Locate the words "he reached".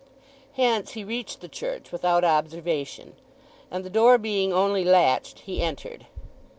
0.93-1.41